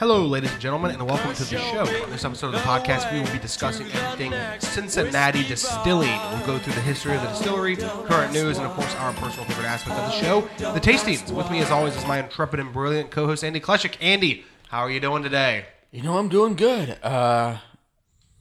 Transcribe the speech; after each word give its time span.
Hello, 0.00 0.24
ladies 0.24 0.50
and 0.50 0.60
gentlemen, 0.60 0.92
and 0.92 1.06
welcome 1.06 1.34
to 1.34 1.44
the 1.44 1.58
show. 1.58 1.80
On 2.04 2.10
this 2.10 2.24
episode 2.24 2.46
of 2.46 2.52
the 2.52 2.58
podcast, 2.60 3.12
we 3.12 3.20
will 3.20 3.30
be 3.30 3.38
discussing 3.38 3.86
everything 3.92 4.32
Cincinnati 4.58 5.42
Distilling. 5.44 6.08
We'll 6.08 6.46
go 6.46 6.58
through 6.58 6.72
the 6.72 6.80
history 6.80 7.14
of 7.14 7.20
the 7.22 7.28
distillery, 7.28 7.76
current 7.76 8.32
news, 8.32 8.56
and 8.56 8.66
of 8.66 8.72
course, 8.72 8.94
our 8.96 9.12
personal 9.12 9.44
favorite 9.44 9.66
aspect 9.66 9.98
of 9.98 10.10
the 10.10 10.20
show, 10.20 10.40
the 10.72 10.80
tastings. 10.80 11.30
With 11.30 11.50
me, 11.50 11.60
as 11.60 11.70
always, 11.70 11.94
is 11.96 12.06
my 12.06 12.18
intrepid 12.18 12.60
and 12.60 12.72
brilliant 12.72 13.10
co-host 13.10 13.44
Andy 13.44 13.60
Kleshik. 13.60 13.96
Andy, 14.00 14.44
how 14.68 14.80
are 14.80 14.90
you 14.90 15.00
doing 15.00 15.22
today? 15.22 15.66
You 15.92 16.02
know, 16.02 16.16
I'm 16.16 16.30
doing 16.30 16.56
good. 16.56 16.98
Uh, 17.02 17.58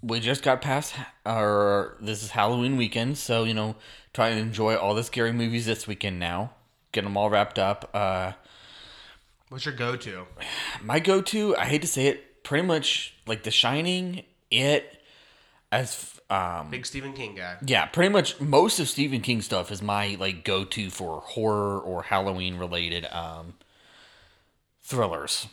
we 0.02 0.20
just 0.20 0.44
got 0.44 0.62
past, 0.62 0.96
our 1.26 1.96
this 2.00 2.24
is 2.24 2.32
Halloween 2.32 2.78
weekend, 2.78 3.18
so 3.18 3.44
you 3.44 3.54
know, 3.54 3.76
trying 4.14 4.36
to 4.36 4.42
enjoy 4.42 4.76
all 4.76 4.96
the 4.96 5.04
scary 5.04 5.32
movies 5.34 5.66
this 5.66 5.88
weekend 5.88 6.20
now. 6.20 6.52
Get 6.92 7.04
them 7.04 7.18
all 7.18 7.30
wrapped 7.30 7.60
up. 7.60 7.90
Uh, 7.94 8.34
What's 9.50 9.66
your 9.66 9.74
go-to? 9.76 10.26
my 10.84 11.00
go-to, 11.00 11.56
I 11.58 11.66
hate 11.66 11.82
to 11.82 11.88
say 11.88 12.08
it, 12.08 12.44
pretty 12.44 12.66
much 12.68 13.16
like 13.26 13.44
The 13.44 13.52
Shining, 13.52 14.24
It, 14.52 15.02
as 15.72 16.20
um, 16.30 16.70
Big 16.70 16.86
Stephen 16.86 17.14
King 17.14 17.36
guy. 17.36 17.58
yeah, 17.66 17.86
pretty 17.86 18.10
much 18.10 18.40
most 18.40 18.80
of 18.80 18.88
Stephen 18.88 19.22
King 19.22 19.42
stuff 19.42 19.72
is 19.72 19.82
my 19.82 20.16
like 20.20 20.44
go-to 20.46 20.90
for 20.90 21.22
horror 21.22 21.80
or 21.80 22.04
Halloween 22.04 22.58
related 22.58 23.06
um 23.12 23.54
thrillers. 24.84 25.48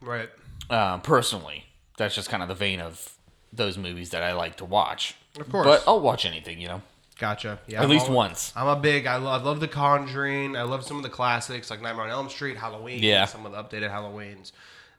Right. 0.00 0.30
uh, 0.70 0.98
personally. 0.98 1.66
That's 1.98 2.14
just 2.14 2.28
kind 2.30 2.42
of 2.42 2.48
the 2.48 2.54
vein 2.54 2.80
of 2.80 3.14
those 3.52 3.76
movies 3.78 4.10
that 4.10 4.22
I 4.22 4.32
like 4.32 4.56
to 4.56 4.64
watch. 4.64 5.14
Of 5.38 5.50
course. 5.50 5.66
But 5.66 5.84
I'll 5.86 6.00
watch 6.00 6.24
anything, 6.24 6.60
you 6.60 6.68
know. 6.68 6.82
Gotcha. 7.18 7.60
Yeah. 7.68 7.78
At 7.78 7.84
I'm 7.84 7.90
least 7.90 8.08
all- 8.08 8.14
once. 8.16 8.52
I'm 8.56 8.66
a 8.66 8.76
big. 8.76 9.06
I 9.06 9.16
love, 9.16 9.42
I 9.42 9.44
love 9.44 9.60
The 9.60 9.68
Conjuring. 9.68 10.56
I 10.56 10.62
love 10.62 10.84
some 10.84 10.96
of 10.96 11.02
the 11.02 11.08
classics 11.08 11.70
like 11.70 11.80
Nightmare 11.80 12.04
on 12.06 12.10
Elm 12.10 12.28
Street, 12.28 12.56
Halloween. 12.56 13.02
Yeah. 13.02 13.26
Some 13.26 13.46
of 13.46 13.52
the 13.52 13.58
updated 13.62 13.90
Halloweens. 13.90 14.52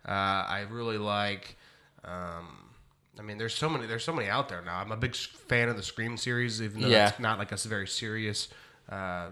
Uh, 0.07 0.11
I 0.11 0.65
really 0.69 0.97
like. 0.97 1.55
Um, 2.05 2.59
I 3.19 3.21
mean, 3.21 3.37
there's 3.37 3.53
so 3.53 3.69
many. 3.69 3.85
There's 3.87 4.03
so 4.03 4.13
many 4.13 4.29
out 4.29 4.49
there 4.49 4.61
now. 4.61 4.77
I'm 4.79 4.91
a 4.91 4.97
big 4.97 5.15
fan 5.15 5.69
of 5.69 5.77
the 5.77 5.83
Scream 5.83 6.17
series, 6.17 6.61
even 6.61 6.81
though 6.81 6.87
Yeah. 6.87 7.09
it's 7.09 7.19
not 7.19 7.39
like 7.39 7.51
a 7.51 7.57
very 7.57 7.87
serious 7.87 8.47
uh, 8.89 9.27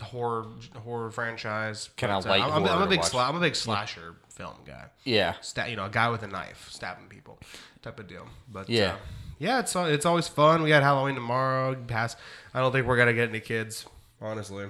horror 0.00 0.46
horror 0.84 1.10
franchise. 1.10 1.90
Kinda 1.96 2.16
uh, 2.16 2.20
light 2.22 2.42
I'm, 2.42 2.50
I'm, 2.52 2.62
a- 2.64 2.66
I'm 2.66 2.72
horror 2.78 2.84
a 2.84 2.88
big. 2.88 3.00
Sla- 3.00 3.28
I'm 3.28 3.36
a 3.36 3.40
big 3.40 3.56
slasher 3.56 4.14
film 4.30 4.54
guy. 4.66 4.86
Yeah. 5.04 5.34
Sta- 5.40 5.66
you 5.66 5.76
know, 5.76 5.84
a 5.86 5.90
guy 5.90 6.08
with 6.10 6.22
a 6.22 6.28
knife 6.28 6.68
stabbing 6.70 7.08
people, 7.08 7.38
type 7.82 7.98
of 7.98 8.06
deal. 8.06 8.26
But 8.52 8.68
Yeah. 8.68 8.92
uh, 8.92 8.96
yeah, 9.38 9.58
it's 9.60 9.74
it's 9.76 10.06
always 10.06 10.28
fun. 10.28 10.62
We 10.62 10.68
got 10.68 10.82
Halloween 10.82 11.14
tomorrow. 11.14 11.74
Pass. 11.74 12.16
I 12.54 12.60
don't 12.60 12.72
think 12.72 12.86
we're 12.86 12.96
gonna 12.96 13.12
get 13.14 13.28
any 13.28 13.40
kids, 13.40 13.86
honestly. 14.20 14.68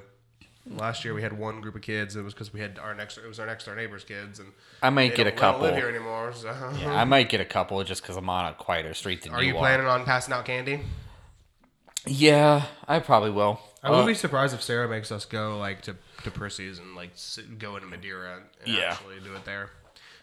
Last 0.70 1.02
year 1.02 1.14
we 1.14 1.22
had 1.22 1.32
one 1.38 1.62
group 1.62 1.76
of 1.76 1.80
kids. 1.80 2.14
It 2.14 2.20
was 2.22 2.34
because 2.34 2.52
we 2.52 2.60
had 2.60 2.78
our 2.78 2.94
next. 2.94 3.16
It 3.16 3.26
was 3.26 3.40
our 3.40 3.46
next 3.46 3.64
door 3.64 3.74
neighbor's 3.74 4.04
kids, 4.04 4.38
and 4.38 4.52
I 4.82 4.90
might 4.90 5.14
get 5.14 5.26
a 5.26 5.30
don't- 5.30 5.36
they 5.36 5.40
don't 5.40 5.52
couple. 5.52 5.60
live 5.62 5.76
here 5.76 5.88
anymore. 5.88 6.32
So. 6.34 6.50
I 6.50 7.04
might 7.04 7.30
get 7.30 7.40
a 7.40 7.44
couple 7.46 7.82
just 7.84 8.02
because 8.02 8.16
I'm 8.18 8.28
on 8.28 8.52
a 8.52 8.54
quieter 8.54 8.92
street 8.92 9.22
than 9.22 9.32
Are 9.32 9.42
you 9.42 9.48
you 9.52 9.56
are. 9.56 9.60
planning 9.60 9.86
on 9.86 10.04
passing 10.04 10.34
out 10.34 10.44
candy? 10.44 10.80
Yeah, 12.06 12.64
I 12.86 12.98
probably 13.00 13.30
will. 13.30 13.60
I 13.82 13.90
wouldn't 13.90 14.04
Uh, 14.04 14.08
be 14.08 14.14
surprised 14.14 14.54
if 14.54 14.62
Sarah 14.62 14.88
makes 14.88 15.12
us 15.12 15.24
go 15.24 15.58
like 15.58 15.82
to 15.82 15.94
to 16.24 16.30
Prissy's 16.30 16.78
and 16.78 16.96
like 16.96 17.10
sit, 17.14 17.58
go 17.58 17.76
into 17.76 17.86
Madeira 17.88 18.36
and 18.64 18.74
Yeah. 18.76 18.92
actually 18.92 19.20
do 19.20 19.34
it 19.34 19.44
there. 19.44 19.70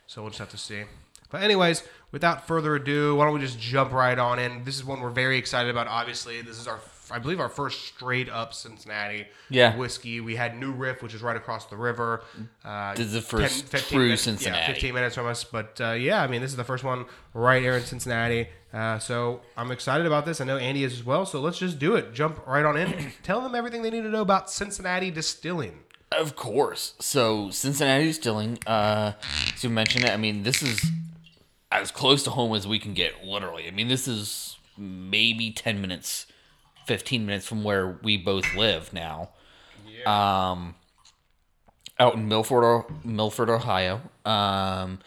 So 0.07 0.21
we'll 0.21 0.31
just 0.31 0.39
have 0.39 0.49
to 0.49 0.57
see. 0.57 0.83
But 1.31 1.41
anyways, 1.41 1.83
without 2.11 2.47
further 2.47 2.75
ado, 2.75 3.15
why 3.15 3.25
don't 3.25 3.33
we 3.33 3.39
just 3.39 3.59
jump 3.59 3.91
right 3.91 4.17
on 4.19 4.39
in? 4.39 4.63
This 4.63 4.75
is 4.75 4.83
one 4.83 5.01
we're 5.01 5.09
very 5.09 5.37
excited 5.37 5.69
about. 5.69 5.87
Obviously, 5.87 6.41
this 6.41 6.59
is 6.59 6.67
our 6.67 6.79
I 7.11 7.19
believe 7.19 7.39
our 7.39 7.49
first 7.49 7.85
straight 7.85 8.29
up 8.29 8.51
Cincinnati 8.51 9.27
Yeah. 9.49 9.75
whiskey. 9.75 10.21
We 10.21 10.37
had 10.37 10.57
New 10.57 10.71
Riff, 10.71 11.03
which 11.03 11.13
is 11.13 11.21
right 11.21 11.37
across 11.37 11.67
the 11.67 11.75
river. 11.77 12.23
Uh, 12.63 12.95
This 12.95 13.05
is 13.05 13.13
the 13.13 13.21
first 13.21 13.59
10 13.69 13.79
15 13.79 13.95
true 13.97 14.05
minutes- 14.05 14.23
Cincinnati. 14.23 14.61
Yeah, 14.61 14.67
15 14.73 14.93
minutes 14.95 15.13
from 15.13 15.27
us. 15.27 15.43
But 15.43 15.79
uh, 15.79 15.91
yeah, 15.91 16.23
I 16.23 16.25
mean, 16.27 16.41
this 16.41 16.49
is 16.49 16.57
the 16.57 16.63
first 16.63 16.83
one 16.83 17.05
right 17.35 17.61
here 17.61 17.75
in 17.75 17.83
Cincinnati. 17.83 18.49
Uh, 18.75 18.99
so 18.99 19.39
I'm 19.55 19.71
excited 19.71 20.05
about 20.05 20.25
this. 20.25 20.41
I 20.41 20.43
know 20.43 20.57
Andy 20.57 20.83
is 20.83 20.91
as 20.91 21.05
well. 21.05 21.25
So 21.25 21.39
let's 21.39 21.57
just 21.57 21.79
do 21.79 21.95
it. 21.95 22.13
Jump 22.13 22.45
right 22.45 22.65
on 22.65 22.75
in. 22.75 23.13
Tell 23.23 23.39
them 23.39 23.55
everything 23.55 23.83
they 23.83 23.89
need 23.89 24.03
to 24.03 24.09
know 24.09 24.21
about 24.21 24.51
Cincinnati 24.51 25.09
distilling. 25.09 25.79
Of 26.11 26.35
course. 26.35 26.93
So 26.99 27.49
Cincinnati 27.51 28.05
Distilling, 28.05 28.59
uh, 28.67 29.13
as 29.53 29.63
you 29.63 29.69
mentioned 29.69 30.03
it, 30.05 30.11
I 30.11 30.17
mean, 30.17 30.43
this 30.43 30.61
is 30.61 30.85
as 31.71 31.89
close 31.91 32.23
to 32.23 32.31
home 32.31 32.53
as 32.53 32.67
we 32.67 32.77
can 32.77 32.93
get, 32.93 33.23
literally. 33.23 33.67
I 33.67 33.71
mean, 33.71 33.87
this 33.87 34.07
is 34.07 34.57
maybe 34.77 35.51
10 35.51 35.81
minutes, 35.81 36.25
15 36.85 37.25
minutes 37.25 37.47
from 37.47 37.63
where 37.63 37.97
we 38.03 38.17
both 38.17 38.55
live 38.55 38.91
now. 38.93 39.29
Um, 40.05 40.75
out 41.97 42.15
in 42.15 42.27
Milford, 42.27 42.85
Milford, 43.03 43.49
Ohio. 43.49 44.01
Um, 44.25 44.99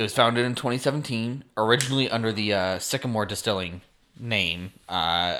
it 0.00 0.04
was 0.04 0.14
founded 0.14 0.46
in 0.46 0.54
2017, 0.54 1.44
originally 1.58 2.08
under 2.08 2.32
the 2.32 2.54
uh, 2.54 2.78
Sycamore 2.78 3.26
Distilling 3.26 3.82
name, 4.18 4.72
uh, 4.88 4.92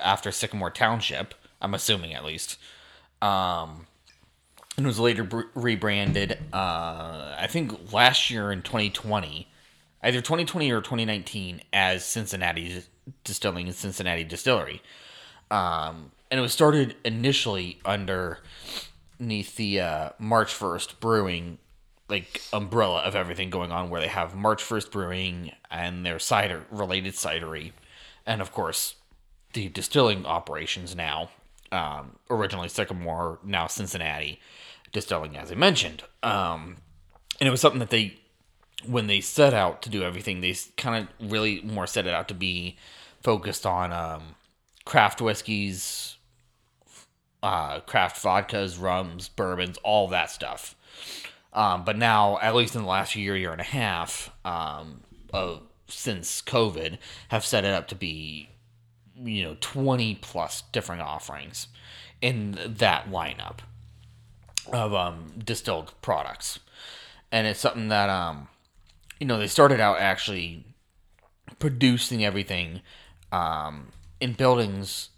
after 0.02 0.30
Sycamore 0.30 0.70
Township, 0.70 1.34
I'm 1.62 1.72
assuming 1.72 2.12
at 2.12 2.26
least. 2.26 2.58
Um, 3.22 3.86
and 4.76 4.86
was 4.86 4.98
later 4.98 5.24
br- 5.24 5.44
rebranded. 5.54 6.36
Uh, 6.52 7.36
I 7.38 7.46
think 7.48 7.90
last 7.90 8.28
year 8.28 8.52
in 8.52 8.60
2020, 8.60 9.48
either 10.02 10.20
2020 10.20 10.70
or 10.70 10.82
2019, 10.82 11.62
as 11.72 12.04
Cincinnati 12.04 12.82
Distilling 13.24 13.66
and 13.66 13.74
Cincinnati 13.74 14.24
Distillery. 14.24 14.82
Um, 15.50 16.12
and 16.30 16.38
it 16.38 16.42
was 16.42 16.52
started 16.52 16.96
initially 17.02 17.80
underneath 17.86 19.56
the 19.56 19.80
uh, 19.80 20.10
March 20.18 20.52
1st 20.52 21.00
Brewing 21.00 21.56
like 22.10 22.42
umbrella 22.52 23.00
of 23.02 23.14
everything 23.14 23.50
going 23.50 23.72
on, 23.72 23.90
where 23.90 24.00
they 24.00 24.08
have 24.08 24.34
March 24.34 24.62
1st 24.62 24.90
Brewing 24.90 25.52
and 25.70 26.04
their 26.04 26.18
cider 26.18 26.64
related 26.70 27.14
cidery, 27.14 27.72
and 28.26 28.40
of 28.40 28.52
course 28.52 28.96
the 29.52 29.68
distilling 29.68 30.26
operations 30.26 30.94
now. 30.94 31.30
Um, 31.72 32.16
originally 32.28 32.68
Sycamore, 32.68 33.38
now 33.44 33.68
Cincinnati 33.68 34.40
Distilling, 34.92 35.36
as 35.36 35.52
I 35.52 35.54
mentioned. 35.54 36.02
Um, 36.22 36.78
and 37.38 37.46
it 37.46 37.50
was 37.50 37.60
something 37.60 37.78
that 37.78 37.90
they, 37.90 38.18
when 38.86 39.06
they 39.06 39.20
set 39.20 39.54
out 39.54 39.82
to 39.82 39.88
do 39.88 40.02
everything, 40.02 40.40
they 40.40 40.56
kind 40.76 41.08
of 41.20 41.30
really 41.30 41.60
more 41.62 41.86
set 41.86 42.06
it 42.06 42.14
out 42.14 42.28
to 42.28 42.34
be 42.34 42.76
focused 43.22 43.66
on 43.66 43.92
um, 43.92 44.34
craft 44.84 45.20
whiskeys, 45.20 46.16
uh, 47.42 47.80
craft 47.80 48.22
vodkas, 48.22 48.80
rums, 48.80 49.28
bourbons, 49.28 49.78
all 49.84 50.08
that 50.08 50.30
stuff. 50.30 50.74
Um, 51.52 51.84
but 51.84 51.96
now, 51.96 52.38
at 52.38 52.54
least 52.54 52.76
in 52.76 52.82
the 52.82 52.88
last 52.88 53.16
year, 53.16 53.36
year 53.36 53.52
and 53.52 53.60
a 53.60 53.64
half, 53.64 54.30
um, 54.44 55.00
of, 55.32 55.62
since 55.88 56.40
COVID, 56.42 56.98
have 57.28 57.44
set 57.44 57.64
it 57.64 57.74
up 57.74 57.88
to 57.88 57.94
be 57.94 58.50
you 59.24 59.42
know 59.42 59.56
20 59.60 60.16
plus 60.16 60.62
different 60.72 61.02
offerings 61.02 61.68
in 62.20 62.58
that 62.66 63.10
lineup 63.10 63.58
of 64.72 64.94
um 64.94 65.32
distilled 65.44 65.92
products. 66.02 66.60
And 67.32 67.46
it's 67.46 67.60
something 67.60 67.88
that 67.88 68.08
um 68.08 68.48
you 69.18 69.26
know 69.26 69.38
they 69.38 69.46
started 69.46 69.80
out 69.80 69.98
actually 69.98 70.64
producing 71.58 72.24
everything 72.24 72.80
um 73.32 73.88
in 74.20 74.32
buildings 74.32 75.10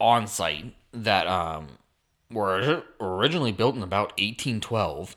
on 0.00 0.26
site 0.26 0.74
that 0.92 1.26
um 1.26 1.78
were 2.30 2.82
originally 3.00 3.52
built 3.52 3.76
in 3.76 3.82
about 3.82 4.08
1812 4.18 5.16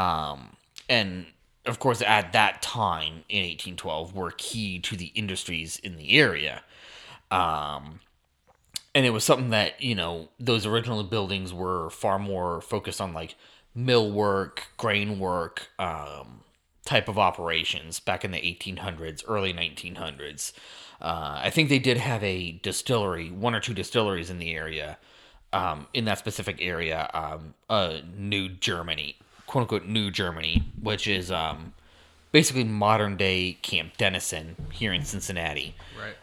um 0.00 0.56
and 0.88 1.26
of 1.66 1.78
course 1.78 2.02
at 2.02 2.32
that 2.32 2.62
time 2.62 3.24
in 3.28 3.42
1812 3.42 4.14
were 4.14 4.32
key 4.36 4.78
to 4.78 4.96
the 4.96 5.12
industries 5.14 5.78
in 5.80 5.96
the 5.96 6.18
area 6.18 6.62
um, 7.30 8.00
and 8.94 9.06
it 9.06 9.10
was 9.10 9.24
something 9.24 9.50
that 9.50 9.80
you 9.80 9.94
know 9.94 10.28
those 10.38 10.66
original 10.66 11.02
buildings 11.04 11.52
were 11.52 11.90
far 11.90 12.18
more 12.18 12.60
focused 12.60 13.00
on 13.00 13.12
like 13.12 13.36
mill 13.74 14.10
work, 14.10 14.68
grain 14.76 15.18
work, 15.18 15.68
um, 15.78 16.40
type 16.84 17.08
of 17.08 17.18
operations 17.18 18.00
back 18.00 18.24
in 18.24 18.32
the 18.32 18.38
1800s, 18.38 19.22
early 19.28 19.52
1900s. 19.52 20.52
Uh, 21.00 21.40
I 21.42 21.50
think 21.50 21.68
they 21.68 21.78
did 21.78 21.96
have 21.96 22.22
a 22.24 22.52
distillery, 22.62 23.30
one 23.30 23.54
or 23.54 23.60
two 23.60 23.74
distilleries 23.74 24.28
in 24.28 24.38
the 24.38 24.52
area, 24.52 24.98
um, 25.52 25.86
in 25.94 26.04
that 26.06 26.18
specific 26.18 26.58
area, 26.60 27.08
um, 27.14 27.54
uh, 27.70 27.98
New 28.16 28.48
Germany, 28.48 29.16
quote 29.50 29.62
unquote 29.62 29.84
New 29.84 30.12
Germany, 30.12 30.62
which 30.80 31.08
is 31.08 31.30
um, 31.32 31.72
basically 32.30 32.62
modern 32.62 33.16
day 33.16 33.54
Camp 33.62 33.96
Dennison 33.96 34.54
here 34.70 34.92
in 34.92 35.04
Cincinnati 35.04 35.74
Right. 35.98 36.14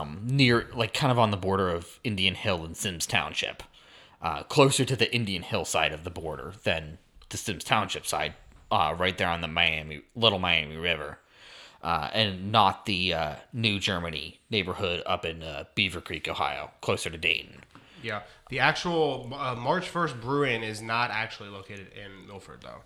um, 0.00 0.22
near, 0.24 0.68
like, 0.74 0.94
kind 0.94 1.12
of 1.12 1.18
on 1.18 1.30
the 1.30 1.36
border 1.36 1.68
of 1.68 2.00
Indian 2.02 2.34
Hill 2.34 2.64
and 2.64 2.74
Symmes 2.74 3.06
Township, 3.06 3.62
uh, 4.22 4.42
closer 4.44 4.86
to 4.86 4.96
the 4.96 5.14
Indian 5.14 5.42
Hill 5.42 5.66
side 5.66 5.92
of 5.92 6.02
the 6.04 6.10
border 6.10 6.54
than 6.64 6.96
the 7.28 7.36
Symmes 7.36 7.62
Township 7.62 8.06
side, 8.06 8.32
uh, 8.70 8.94
right 8.98 9.18
there 9.18 9.28
on 9.28 9.42
the 9.42 9.48
Miami 9.48 10.00
Little 10.16 10.38
Miami 10.38 10.76
River. 10.76 11.18
uh, 11.82 12.08
and 12.14 12.52
not 12.52 12.86
the 12.86 13.12
uh, 13.12 13.34
New 13.52 13.78
Germany 13.80 14.38
neighborhood 14.50 15.02
up 15.04 15.24
in 15.26 15.42
uh, 15.42 15.64
Beavercreek, 15.76 16.28
Ohio, 16.28 16.70
closer 16.80 17.10
to 17.10 17.18
Dayton. 17.18 17.60
Yeah, 18.02 18.22
the 18.50 18.60
actual 18.60 19.30
uh, 19.34 19.54
March 19.54 19.88
First 19.88 20.20
Brewing 20.20 20.62
is 20.62 20.80
not 20.82 21.10
actually 21.10 21.48
located 21.48 21.88
in 21.92 22.26
Milford 22.26 22.60
though. 22.62 22.82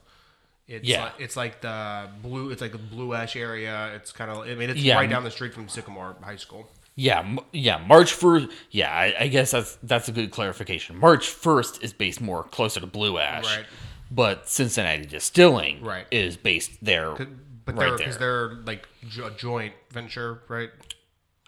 It's 0.69 0.87
Yeah. 0.89 1.05
like, 1.05 1.13
it's 1.21 1.37
like 1.37 1.61
the 1.61 2.09
blue. 2.23 2.51
It's 2.51 2.61
like 2.61 2.73
the 2.73 2.79
Blue 2.79 3.15
Ash 3.15 3.37
area. 3.37 3.93
It's 3.95 4.11
kind 4.13 4.31
of. 4.31 4.39
I 4.39 4.55
mean, 4.55 4.71
it's 4.71 4.81
Yeah. 4.81 4.97
right 4.97 5.09
down 5.09 5.23
the 5.25 5.31
street 5.31 5.55
from 5.55 5.69
Sycamore 5.69 6.17
High 6.23 6.37
School. 6.37 6.69
Yeah, 6.97 7.37
yeah. 7.53 7.77
March 7.87 8.13
first. 8.13 8.49
Yeah, 8.71 8.91
I, 8.93 9.15
I 9.21 9.29
guess 9.29 9.51
that's 9.53 9.77
that's 9.83 10.09
a 10.09 10.13
good 10.13 10.31
clarification. 10.33 10.97
March 10.99 11.29
first 11.29 11.83
is 11.85 11.93
based 11.93 12.21
more 12.21 12.43
closer 12.43 12.81
to 12.81 12.87
Blue 12.87 13.19
Ash, 13.19 13.45
Right. 13.45 13.67
but 14.11 14.49
Cincinnati 14.49 15.05
Distilling 15.07 15.83
Right. 15.83 16.07
is 16.11 16.37
based 16.37 16.73
there, 16.83 17.13
But 17.13 17.77
right 17.77 17.77
they're 17.77 17.97
because 17.99 18.19
they're 18.19 18.55
like 18.65 18.89
a 19.23 19.31
joint 19.31 19.75
venture, 19.91 20.41
right? 20.49 20.71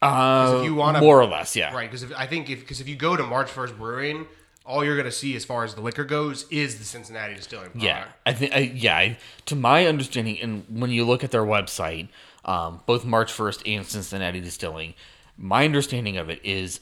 Uh, 0.00 0.56
if 0.58 0.64
you 0.64 0.74
wanna- 0.74 1.00
more 1.00 1.20
or 1.20 1.26
less, 1.26 1.56
yeah. 1.56 1.74
Right. 1.74 1.90
Because 1.90 2.10
I 2.12 2.26
think 2.26 2.48
if 2.50 2.60
because 2.60 2.80
if 2.80 2.88
you 2.88 2.96
go 2.96 3.16
to 3.16 3.22
March 3.24 3.50
First 3.50 3.76
Brewing, 3.76 4.26
all 4.64 4.84
you're 4.84 4.96
gonna 4.96 5.10
see 5.10 5.34
as 5.34 5.44
far 5.44 5.64
as 5.64 5.74
the 5.74 5.80
liquor 5.80 6.04
goes 6.04 6.46
is 6.50 6.78
the 6.78 6.84
Cincinnati 6.84 7.34
Distilling. 7.34 7.70
Product. 7.70 7.82
Yeah, 7.84 8.04
I 8.24 8.32
think. 8.32 8.72
Yeah, 8.82 8.96
I, 8.96 9.18
to 9.46 9.56
my 9.56 9.86
understanding, 9.86 10.38
and 10.40 10.64
when 10.68 10.90
you 10.90 11.04
look 11.04 11.24
at 11.24 11.30
their 11.30 11.42
website, 11.44 12.08
um, 12.44 12.80
both 12.86 13.04
March 13.04 13.32
first 13.32 13.66
and 13.66 13.84
Cincinnati 13.84 14.40
Distilling, 14.40 14.94
my 15.36 15.64
understanding 15.64 16.16
of 16.16 16.28
it 16.30 16.40
is 16.44 16.80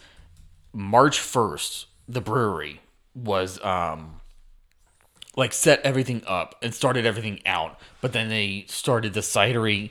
March 0.73 1.19
first, 1.21 1.87
the 2.09 2.21
brewery 2.21 2.81
was 3.15 3.63
um, 3.65 4.21
like 5.37 5.53
set 5.53 5.81
everything 5.83 6.23
up 6.27 6.55
and 6.63 6.75
started 6.75 7.07
everything 7.07 7.41
out, 7.47 7.79
but 8.01 8.13
then 8.13 8.29
they 8.29 8.67
started 8.69 9.15
the 9.15 9.21
cidery 9.21 9.91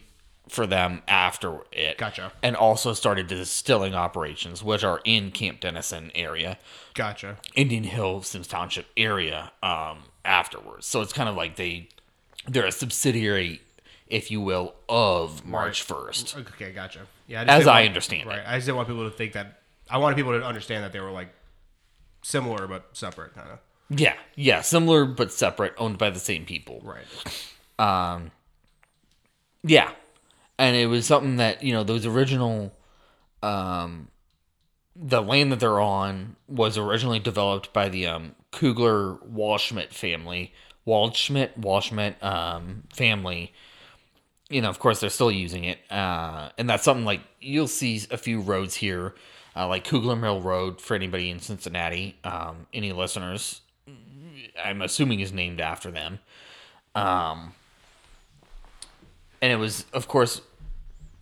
for 0.49 0.67
them 0.67 1.01
after 1.07 1.59
it. 1.71 1.97
Gotcha. 1.97 2.31
And 2.43 2.55
also 2.55 2.93
started 2.93 3.27
distilling 3.27 3.95
operations, 3.95 4.63
which 4.63 4.83
are 4.83 5.01
in 5.03 5.31
Camp 5.31 5.59
Dennison 5.59 6.11
area. 6.15 6.57
Gotcha. 6.93 7.37
Indian 7.55 7.83
Hill, 7.83 8.21
Symmes 8.21 8.47
Township 8.47 8.85
area 8.95 9.51
um, 9.63 10.03
afterwards. 10.23 10.85
So 10.85 11.01
it's 11.01 11.13
kind 11.13 11.27
of 11.29 11.35
like 11.35 11.55
they 11.55 11.89
they're 12.47 12.65
a 12.67 12.71
subsidiary, 12.71 13.61
if 14.07 14.29
you 14.29 14.39
will, 14.39 14.75
of 14.87 15.43
March 15.45 15.81
first. 15.81 16.37
Okay, 16.37 16.71
gotcha. 16.71 17.01
Yeah, 17.27 17.43
just 17.43 17.61
As 17.61 17.67
I 17.67 17.79
want- 17.79 17.87
understand 17.87 18.21
it. 18.23 18.27
Right. 18.27 18.43
I 18.45 18.55
just 18.57 18.65
didn't 18.67 18.77
want 18.77 18.87
people 18.87 19.09
to 19.09 19.15
think 19.15 19.33
that. 19.33 19.61
I 19.89 19.97
wanted 19.97 20.15
people 20.15 20.37
to 20.39 20.45
understand 20.45 20.83
that 20.83 20.93
they 20.93 20.99
were 20.99 21.11
like 21.11 21.29
similar 22.23 22.67
but 22.67 22.89
separate, 22.93 23.33
kind 23.35 23.49
of. 23.49 23.59
Yeah, 23.89 24.13
yeah, 24.35 24.61
similar 24.61 25.05
but 25.05 25.31
separate, 25.31 25.73
owned 25.77 25.97
by 25.99 26.09
the 26.11 26.19
same 26.19 26.45
people. 26.45 26.81
Right. 26.83 27.05
Um. 27.79 28.31
Yeah, 29.63 29.91
and 30.57 30.75
it 30.75 30.87
was 30.87 31.05
something 31.05 31.37
that 31.37 31.63
you 31.63 31.73
know 31.73 31.83
those 31.83 32.05
original, 32.05 32.73
um, 33.43 34.09
the 34.95 35.21
land 35.21 35.51
that 35.51 35.59
they're 35.59 35.79
on 35.79 36.35
was 36.47 36.77
originally 36.77 37.19
developed 37.19 37.73
by 37.73 37.89
the 37.89 38.07
um, 38.07 38.35
Kugler 38.51 39.15
Walschmidt 39.15 39.93
family, 39.93 40.53
Waldschmidt 40.87 41.59
Walschmidt 41.59 42.23
um, 42.23 42.83
family. 42.93 43.53
You 44.49 44.61
know, 44.61 44.69
of 44.69 44.77
course, 44.77 44.99
they're 44.99 45.09
still 45.09 45.31
using 45.31 45.63
it, 45.63 45.79
uh, 45.91 46.49
and 46.57 46.69
that's 46.69 46.83
something 46.83 47.05
like 47.05 47.21
you'll 47.41 47.67
see 47.67 48.01
a 48.11 48.17
few 48.17 48.41
roads 48.41 48.75
here, 48.75 49.15
uh, 49.55 49.67
like 49.67 49.83
Kugler 49.83 50.15
Mill 50.15 50.39
Road 50.39 50.79
for 50.79 50.93
anybody 50.93 51.31
in 51.31 51.39
Cincinnati. 51.39 52.17
Um, 52.23 52.67
any 52.71 52.91
listeners, 52.91 53.61
I'm 54.63 54.83
assuming 54.83 55.19
is 55.19 55.33
named 55.33 55.59
after 55.59 55.89
them. 55.89 56.19
Um, 56.93 57.53
and 59.45 59.51
it 59.51 59.57
was, 59.57 59.85
of 59.93 60.07
course, 60.07 60.41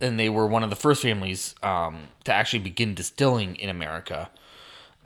and 0.00 0.18
they 0.18 0.30
were 0.30 0.46
one 0.46 0.64
of 0.64 0.70
the 0.70 0.76
first 0.76 1.02
families 1.02 1.54
um, 1.62 2.08
to 2.24 2.32
actually 2.32 2.60
begin 2.60 2.94
distilling 2.94 3.54
in 3.56 3.68
America. 3.68 4.30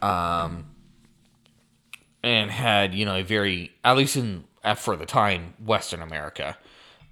Um, 0.01 0.67
and 2.23 2.49
had 2.49 2.95
you 2.95 3.05
know 3.05 3.17
a 3.17 3.23
very, 3.23 3.73
at 3.83 3.97
least 3.97 4.15
in 4.15 4.45
for 4.77 4.95
the 4.95 5.05
time, 5.05 5.55
Western 5.59 6.01
America, 6.01 6.57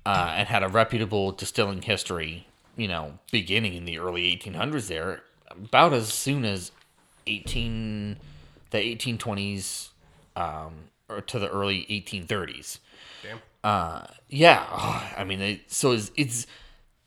uh, 0.04 0.32
and 0.36 0.46
had 0.46 0.62
a 0.62 0.68
reputable 0.68 1.32
distilling 1.32 1.82
history. 1.82 2.46
You 2.76 2.86
know, 2.86 3.18
beginning 3.32 3.74
in 3.74 3.84
the 3.84 3.98
early 3.98 4.22
1800s, 4.36 4.86
there 4.86 5.24
about 5.50 5.92
as 5.92 6.12
soon 6.12 6.44
as 6.44 6.70
18 7.26 8.16
the 8.70 8.78
1820s 8.78 9.88
um, 10.36 10.90
or 11.08 11.20
to 11.20 11.38
the 11.38 11.48
early 11.48 11.86
1830s. 11.90 12.78
Damn. 13.22 13.38
Uh, 13.62 14.06
yeah, 14.28 14.66
oh, 14.70 15.12
I 15.16 15.24
mean, 15.24 15.40
it, 15.40 15.60
so 15.72 15.92
it's, 15.92 16.10
it's 16.16 16.46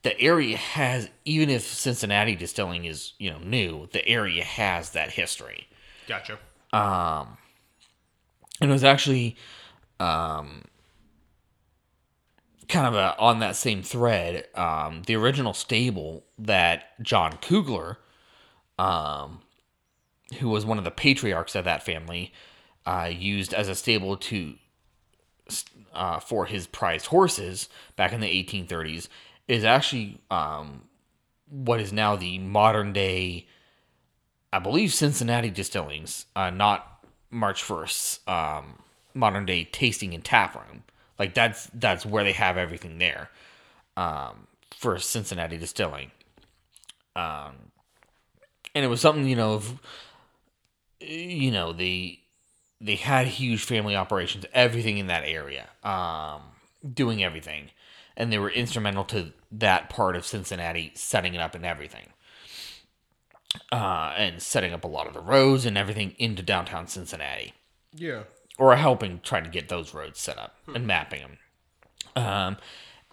the 0.02 0.20
area 0.20 0.56
has 0.58 1.10
even 1.26 1.50
if 1.50 1.64
Cincinnati 1.64 2.36
distilling 2.36 2.86
is 2.86 3.14
you 3.20 3.30
know 3.30 3.40
new, 3.40 3.88
the 3.92 4.08
area 4.08 4.44
has 4.44 4.92
that 4.92 5.12
history, 5.12 5.68
Gotcha. 6.08 6.40
Um, 6.74 7.38
and 8.60 8.70
it 8.70 8.74
was 8.74 8.84
actually 8.84 9.38
um, 10.00 10.64
kind 12.68 12.88
of 12.88 12.96
a, 12.96 13.18
on 13.18 13.40
that 13.40 13.56
same 13.56 13.84
thread. 13.84 14.48
Um, 14.56 15.04
the 15.06 15.16
original 15.16 15.54
stable 15.54 16.26
that 16.38 17.02
John 17.02 17.38
Kugler, 17.42 18.00
um, 18.78 19.42
who 20.40 20.50
was 20.50 20.66
one 20.66 20.78
of 20.78 20.84
the 20.84 20.92
patriarchs 20.92 21.56
of 21.56 21.66
that 21.66 21.84
family, 21.84 22.34
uh, 22.86 23.10
used 23.12 23.54
as 23.54 23.68
a 23.68 23.76
stable 23.76 24.18
to 24.18 24.56
uh, 25.94 26.20
for 26.20 26.46
his 26.46 26.68
prized 26.68 27.08
horses 27.08 27.70
back 27.96 28.14
in 28.14 28.22
the 28.22 28.28
1830s 28.28 29.08
is 29.48 29.64
actually 29.64 30.22
um, 30.30 30.84
what 31.50 31.80
is 31.80 31.92
now 31.92 32.16
the 32.16 32.38
modern 32.38 32.94
day, 32.94 33.48
I 34.54 34.60
believe, 34.60 34.94
Cincinnati 34.94 35.50
Distillings, 35.50 36.26
uh, 36.36 36.50
not 36.52 37.06
March 37.32 37.64
1st, 37.64 38.28
um, 38.28 38.80
modern 39.14 39.46
day 39.46 39.66
tasting 39.66 40.14
and 40.14 40.24
tap 40.24 40.56
room. 40.56 40.84
Like 41.18 41.34
that's 41.34 41.70
that's 41.74 42.06
where 42.06 42.24
they 42.24 42.32
have 42.32 42.58
everything 42.58 42.98
there 42.98 43.30
um, 43.98 44.48
for 44.76 44.98
Cincinnati 45.00 45.58
Distilling. 45.58 46.12
Um, 47.16 47.56
and 48.74 48.86
it 48.86 48.88
was 48.88 49.02
something 49.02 49.28
you 49.28 49.36
know 49.36 49.56
of 49.56 49.80
you 51.02 51.52
know 51.52 51.74
the 51.74 52.20
they 52.82 52.96
had 52.96 53.28
huge 53.28 53.64
family 53.64 53.96
operations, 53.96 54.46
everything 54.54 54.98
in 54.98 55.08
that 55.08 55.24
area, 55.26 55.68
um, 55.84 56.42
doing 56.94 57.24
everything, 57.24 57.70
and 58.16 58.32
they 58.32 58.38
were 58.40 58.50
instrumental 58.50 59.04
to 59.06 59.34
that 59.52 59.90
part 59.90 60.16
of 60.16 60.26
Cincinnati 60.26 60.92
setting 60.96 61.34
it 61.34 61.42
up 61.42 61.56
and 61.56 61.66
everything, 61.66 62.08
uh, 63.72 64.14
and 64.18 64.42
setting 64.42 64.74
up 64.74 64.84
a 64.84 64.88
lot 64.88 65.08
of 65.08 65.14
the 65.14 65.20
roads 65.20 65.66
and 65.66 65.78
everything 65.78 66.16
into 66.18 66.42
downtown 66.44 66.88
Cincinnati, 66.88 67.54
Yeah. 67.94 68.24
or 68.58 68.76
helping 68.76 69.20
try 69.22 69.42
to 69.42 69.50
get 69.50 69.70
those 69.70 69.94
roads 69.94 70.20
set 70.20 70.38
up 70.38 70.56
and 70.74 70.86
mapping 70.86 71.22
them. 71.22 71.38
Um, 72.16 72.58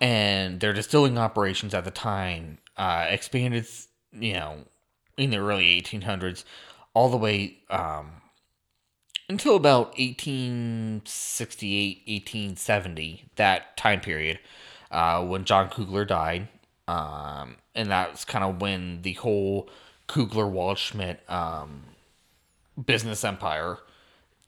and 0.00 0.60
their 0.60 0.72
distilling 0.72 1.16
operations 1.18 1.72
at 1.74 1.84
the 1.84 1.90
time 1.90 2.58
uh, 2.76 3.06
expanded, 3.08 3.66
you 4.12 4.34
know, 4.34 4.64
in 5.16 5.30
the 5.30 5.38
early 5.38 5.80
1800s, 5.80 6.44
all 6.92 7.08
the 7.08 7.16
way 7.16 7.58
um, 7.70 8.20
until 9.28 9.56
about 9.56 9.98
1868, 9.98 12.02
1870, 12.06 13.24
that 13.36 13.76
time 13.76 14.00
period, 14.00 14.38
uh, 14.90 15.24
when 15.24 15.44
John 15.44 15.68
Kugler 15.68 16.04
died. 16.04 16.48
Um, 16.88 17.56
and 17.74 17.90
that's 17.90 18.24
kind 18.24 18.44
of 18.44 18.60
when 18.60 19.02
the 19.02 19.14
whole 19.14 19.68
Kugler 20.06 20.44
Waldschmidt 20.44 21.28
um, 21.28 21.82
business 22.84 23.24
empire 23.24 23.78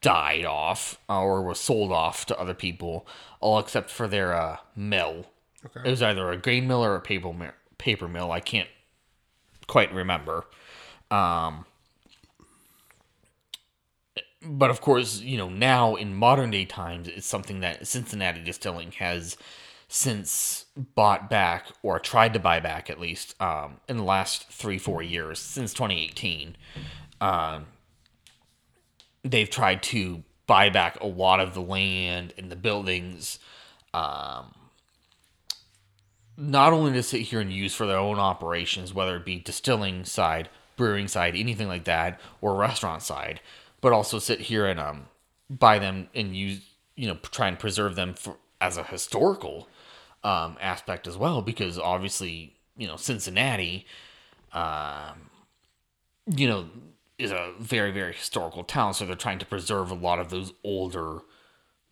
died 0.00 0.44
off 0.44 1.00
uh, 1.08 1.20
or 1.20 1.42
was 1.42 1.58
sold 1.58 1.90
off 1.90 2.26
to 2.26 2.38
other 2.38 2.54
people, 2.54 3.06
all 3.40 3.58
except 3.58 3.90
for 3.90 4.06
their 4.06 4.34
uh, 4.34 4.58
mill. 4.76 5.26
Okay. 5.66 5.80
It 5.84 5.90
was 5.90 6.02
either 6.02 6.30
a 6.30 6.36
grain 6.36 6.68
mill 6.68 6.84
or 6.84 6.94
a 6.94 7.00
paper 7.00 7.32
mill. 7.32 7.52
Paper 7.78 8.08
mill. 8.08 8.30
I 8.30 8.40
can't 8.40 8.68
quite 9.66 9.92
remember. 9.92 10.44
Um, 11.10 11.64
but 14.42 14.70
of 14.70 14.80
course, 14.80 15.20
you 15.20 15.36
know, 15.36 15.48
now 15.48 15.94
in 15.94 16.14
modern 16.14 16.50
day 16.50 16.64
times, 16.64 17.08
it's 17.08 17.26
something 17.26 17.60
that 17.60 17.86
Cincinnati 17.86 18.42
Distilling 18.42 18.92
has 18.92 19.36
since 19.88 20.66
bought 20.76 21.30
back 21.30 21.66
or 21.82 21.98
tried 21.98 22.34
to 22.34 22.38
buy 22.38 22.60
back 22.60 22.90
at 22.90 23.00
least 23.00 23.40
um, 23.40 23.78
in 23.88 23.96
the 23.96 24.02
last 24.02 24.48
three, 24.50 24.78
four 24.78 25.02
years 25.02 25.38
since 25.38 25.72
2018. 25.72 26.56
Um, 27.20 27.66
they've 29.24 29.48
tried 29.48 29.82
to 29.84 30.22
buy 30.46 30.68
back 30.70 31.00
a 31.00 31.06
lot 31.06 31.40
of 31.40 31.54
the 31.54 31.62
land 31.62 32.34
and 32.38 32.50
the 32.50 32.56
buildings, 32.56 33.38
um, 33.94 34.54
not 36.36 36.72
only 36.72 36.92
to 36.92 37.02
sit 37.02 37.22
here 37.22 37.40
and 37.40 37.52
use 37.52 37.74
for 37.74 37.86
their 37.86 37.98
own 37.98 38.18
operations, 38.18 38.94
whether 38.94 39.16
it 39.16 39.24
be 39.24 39.38
distilling 39.40 40.04
side, 40.04 40.48
brewing 40.76 41.08
side, 41.08 41.34
anything 41.34 41.66
like 41.66 41.84
that, 41.84 42.20
or 42.40 42.54
restaurant 42.54 43.02
side, 43.02 43.40
but 43.80 43.92
also 43.92 44.18
sit 44.18 44.40
here 44.40 44.66
and 44.66 44.80
um, 44.80 45.06
buy 45.48 45.78
them 45.78 46.08
and 46.14 46.36
use, 46.36 46.60
you 46.96 47.08
know, 47.08 47.16
try 47.30 47.48
and 47.48 47.58
preserve 47.58 47.94
them 47.94 48.14
for 48.14 48.36
as 48.60 48.76
a 48.76 48.82
historical 48.82 49.68
um, 50.24 50.56
aspect 50.60 51.06
as 51.06 51.16
well, 51.16 51.42
because 51.42 51.78
obviously 51.78 52.56
you 52.76 52.86
know 52.86 52.96
Cincinnati, 52.96 53.86
um, 54.52 55.30
you 56.26 56.48
know, 56.48 56.68
is 57.18 57.30
a 57.30 57.52
very 57.58 57.90
very 57.90 58.14
historical 58.14 58.64
town. 58.64 58.94
So 58.94 59.06
they're 59.06 59.14
trying 59.14 59.38
to 59.38 59.46
preserve 59.46 59.90
a 59.90 59.94
lot 59.94 60.18
of 60.18 60.30
those 60.30 60.52
older 60.64 61.20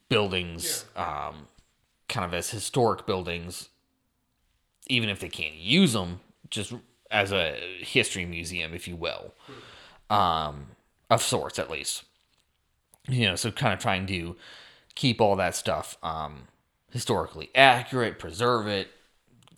buildings, 0.08 0.84
um, 0.96 1.48
kind 2.08 2.24
of 2.24 2.34
as 2.34 2.50
historic 2.50 3.06
buildings, 3.06 3.68
even 4.88 5.08
if 5.08 5.20
they 5.20 5.28
can't 5.28 5.54
use 5.54 5.92
them, 5.92 6.20
just 6.50 6.72
as 7.10 7.32
a 7.32 7.56
history 7.80 8.24
museum, 8.24 8.74
if 8.74 8.86
you 8.88 8.96
will, 8.96 9.32
um, 10.10 10.66
of 11.10 11.22
sorts 11.22 11.58
at 11.58 11.70
least. 11.70 12.04
You 13.08 13.26
know, 13.28 13.36
so 13.36 13.50
kind 13.50 13.72
of 13.72 13.78
trying 13.78 14.06
to 14.06 14.36
keep 14.94 15.20
all 15.20 15.36
that 15.36 15.54
stuff 15.54 15.96
um, 16.02 16.48
historically 16.90 17.50
accurate, 17.54 18.18
preserve 18.18 18.66
it, 18.66 18.88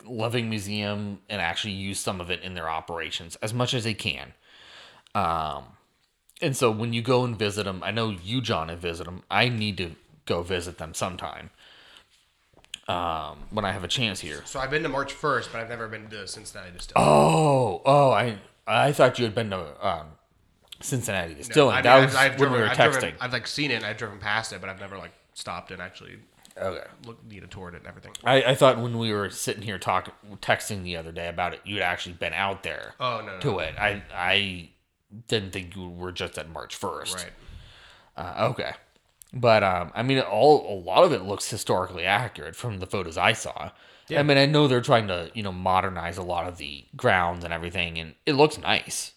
loving 0.04 0.50
museum, 0.50 1.20
and 1.28 1.40
actually 1.40 1.72
use 1.72 1.98
some 1.98 2.20
of 2.20 2.30
it 2.30 2.42
in 2.42 2.54
their 2.54 2.68
operations 2.68 3.36
as 3.36 3.54
much 3.54 3.72
as 3.72 3.84
they 3.84 3.94
can. 3.94 4.34
Um, 5.14 5.64
and 6.42 6.56
so 6.56 6.70
when 6.70 6.92
you 6.92 7.02
go 7.02 7.24
and 7.24 7.38
visit 7.38 7.64
them, 7.64 7.82
I 7.82 7.90
know 7.90 8.10
you, 8.10 8.40
John, 8.40 8.68
have 8.68 8.80
visited 8.80 9.06
them. 9.06 9.22
I 9.30 9.48
need 9.48 9.76
to 9.78 9.92
go 10.26 10.42
visit 10.42 10.78
them 10.78 10.94
sometime 10.94 11.50
um, 12.86 13.38
when 13.50 13.64
I 13.64 13.72
have 13.72 13.84
a 13.84 13.88
chance 13.88 14.20
here. 14.20 14.42
So 14.44 14.60
I've 14.60 14.70
been 14.70 14.82
to 14.82 14.88
March 14.88 15.14
1st, 15.14 15.52
but 15.52 15.60
I've 15.60 15.68
never 15.68 15.88
been 15.88 16.08
to 16.08 16.26
since 16.26 16.50
then. 16.50 16.62
Cincinnati 16.64 16.72
Distillery. 16.72 17.06
Oh, 17.06 17.82
oh, 17.84 18.10
I 18.10 18.38
I 18.66 18.92
thought 18.92 19.18
you 19.18 19.24
had 19.24 19.34
been 19.34 19.50
to 19.50 19.86
um, 19.86 20.06
Cincinnati 20.80 21.34
Distilling. 21.34 21.72
I 21.74 21.76
mean, 21.78 21.82
that 21.84 21.96
I've- 21.96 22.06
was 22.06 22.14
I've 22.14 22.30
when 22.32 22.38
driven- 22.38 22.52
we 22.54 22.60
were 22.60 22.68
I've 22.68 22.76
texting. 22.76 23.00
driven- 23.00 23.16
I've 23.20 23.32
like 23.32 23.46
seen 23.46 23.70
it. 23.70 23.82
I've 23.84 23.96
driven 23.96 24.18
past 24.18 24.52
it, 24.52 24.60
but 24.60 24.70
I've 24.70 24.80
never 24.80 24.96
like 24.98 25.12
stopped 25.34 25.70
and 25.70 25.80
actually 25.82 26.18
okay. 26.56 26.84
looked, 27.04 27.32
a 27.32 27.46
tour 27.46 27.68
of 27.68 27.74
it 27.74 27.78
and 27.78 27.86
everything. 27.86 28.12
I, 28.24 28.42
I 28.42 28.54
thought 28.54 28.78
when 28.78 28.98
we 28.98 29.12
were 29.12 29.30
sitting 29.30 29.62
here 29.62 29.78
talking, 29.78 30.14
texting 30.42 30.82
the 30.82 30.96
other 30.96 31.12
day 31.12 31.28
about 31.28 31.54
it, 31.54 31.60
you'd 31.64 31.82
actually 31.82 32.14
been 32.14 32.32
out 32.32 32.62
there 32.62 32.94
Oh 33.00 33.20
no, 33.24 33.34
no, 33.34 33.40
to 33.40 33.58
it. 33.60 33.74
I 33.78 34.02
I 34.14 34.70
didn't 35.28 35.52
think 35.52 35.74
you 35.74 35.88
were 35.88 36.12
just 36.12 36.36
at 36.38 36.48
March 36.50 36.74
first. 36.76 37.16
right. 37.16 37.32
Uh, 38.16 38.48
okay. 38.50 38.72
But 39.32 39.62
um, 39.62 39.92
I 39.94 40.02
mean, 40.02 40.20
all 40.20 40.72
a 40.72 40.78
lot 40.80 41.04
of 41.04 41.12
it 41.12 41.22
looks 41.22 41.48
historically 41.50 42.04
accurate 42.04 42.56
from 42.56 42.78
the 42.78 42.86
photos 42.86 43.16
I 43.18 43.32
saw. 43.32 43.70
Yeah. 44.08 44.20
I 44.20 44.22
mean, 44.22 44.38
I 44.38 44.46
know 44.46 44.66
they're 44.68 44.80
trying 44.80 45.08
to 45.08 45.30
you 45.34 45.42
know 45.42 45.52
modernize 45.52 46.16
a 46.18 46.22
lot 46.22 46.48
of 46.48 46.56
the 46.56 46.84
grounds 46.96 47.44
and 47.44 47.52
everything, 47.52 47.98
and 47.98 48.14
it 48.26 48.32
looks 48.34 48.56
nice. 48.58 49.12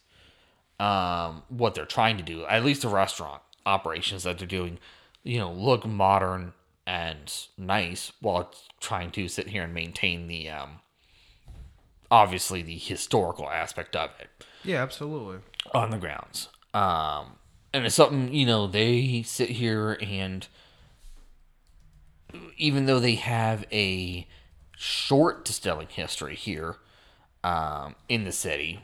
Um, 0.82 1.44
what 1.50 1.76
they're 1.76 1.86
trying 1.86 2.18
to 2.18 2.24
do, 2.24 2.46
at 2.46 2.66
least 2.66 2.82
the 2.82 2.88
restaurant 2.88 3.42
operations 3.68 4.24
that 4.24 4.40
they're 4.40 4.48
doing, 4.48 4.80
you 5.24 5.38
know, 5.38 5.52
look 5.52 5.86
modern 5.86 6.54
and 6.88 7.32
nice 7.58 8.12
while 8.20 8.52
trying 8.80 9.12
to 9.12 9.28
sit 9.28 9.50
here 9.50 9.64
and 9.64 9.74
maintain 9.74 10.28
the 10.28 10.50
um, 10.50 10.80
obviously 12.10 12.64
the 12.64 12.76
historical 12.78 13.48
aspect 13.50 13.96
of 13.96 14.10
it 14.20 14.30
Yeah, 14.64 14.82
absolutely. 14.82 15.38
on 15.74 15.92
the 15.92 15.98
grounds. 16.00 16.50
Um, 16.74 17.34
and 17.74 17.86
it's 17.86 17.94
something, 17.96 18.34
you 18.34 18.46
know, 18.48 18.66
they 18.66 19.22
sit 19.22 19.50
here 19.52 19.98
and 20.02 20.48
even 22.58 22.86
though 22.86 23.00
they 23.00 23.16
have 23.16 23.66
a 23.72 24.28
short 24.76 25.46
distilling 25.46 25.88
history 25.90 26.36
here 26.36 26.78
um, 27.44 27.96
in 28.10 28.24
the 28.24 28.32
city, 28.32 28.80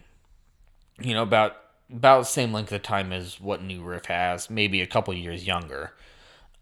you 1.01 1.13
know, 1.13 1.23
about 1.23 1.55
about 1.91 2.19
the 2.19 2.25
same 2.25 2.51
length 2.51 2.71
of 2.71 2.83
time 2.83 3.11
as 3.13 3.39
what 3.39 3.63
New 3.63 3.81
Riff 3.81 4.05
has, 4.05 4.49
maybe 4.49 4.81
a 4.81 4.87
couple 4.87 5.13
years 5.13 5.47
younger. 5.47 5.93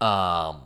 Um, 0.00 0.62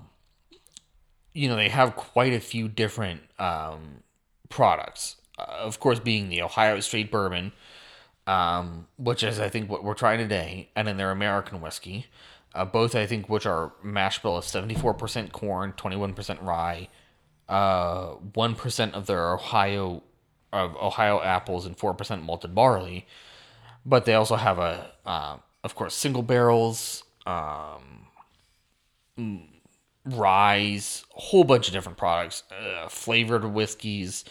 you 1.33 1.49
know, 1.49 1.57
they 1.57 1.69
have 1.69 1.97
quite 1.97 2.33
a 2.33 2.41
few 2.41 2.69
different 2.69 3.23
um, 3.39 4.03
products. 4.49 5.17
Uh, 5.39 5.43
of 5.43 5.81
course, 5.81 5.99
being 5.99 6.29
the 6.29 6.43
Ohio 6.43 6.81
Straight 6.81 7.11
Bourbon, 7.11 7.53
um, 8.27 8.87
which 8.99 9.23
is 9.23 9.41
I 9.41 9.49
think 9.49 9.71
what 9.71 9.85
we're 9.85 9.95
trying 9.95 10.19
today, 10.19 10.69
and 10.77 10.87
then 10.87 10.97
their 10.97 11.11
American 11.11 11.61
whiskey, 11.61 12.07
uh, 12.55 12.65
both 12.65 12.95
I 12.95 13.07
think 13.07 13.29
which 13.29 13.47
are 13.47 13.73
mash 13.83 14.21
bill 14.21 14.37
of 14.37 14.45
seventy 14.45 14.75
four 14.75 14.93
percent 14.93 15.33
corn, 15.33 15.73
twenty 15.77 15.97
one 15.97 16.15
percent 16.15 16.43
rye, 16.43 16.89
uh, 17.49 18.09
one 18.35 18.55
percent 18.55 18.95
of 18.95 19.07
their 19.07 19.33
Ohio 19.33 20.03
of 20.53 20.77
Ohio 20.77 21.23
apples, 21.23 21.65
and 21.65 21.79
four 21.79 21.95
percent 21.95 22.23
malted 22.25 22.55
barley. 22.55 23.07
But 23.85 24.05
they 24.05 24.15
also 24.15 24.37
have 24.37 24.59
a, 24.59 24.91
uh, 25.07 25.37
of 25.65 25.75
course, 25.75 25.95
single 25.95 26.23
barrels, 26.23 27.03
um, 27.27 28.07
mm, 29.19 29.43
ryes, 30.05 31.05
a 31.17 31.21
whole 31.21 31.45
bunch 31.45 31.67
of 31.69 31.73
different 31.73 31.99
products, 31.99 32.43
uh, 32.51 32.89
flavored 32.89 33.45
whiskeys, 33.45 34.25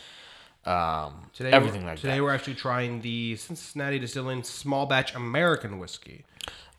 um, 0.65 1.29
Today, 1.33 1.51
everything 1.51 1.85
like 1.85 1.95
today 1.97 2.07
that. 2.09 2.13
Today 2.15 2.21
we're 2.21 2.33
actually 2.33 2.55
trying 2.55 3.01
the 3.01 3.35
Cincinnati 3.37 3.97
Distilling 3.97 4.43
Small 4.43 4.85
Batch 4.85 5.15
American 5.15 5.79
Whiskey, 5.79 6.25